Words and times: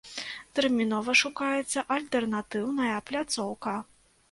Тэрмінова 0.59 1.15
шукаецца 1.23 1.85
альтэрнатыўная 1.97 2.97
пляцоўка. 3.13 3.79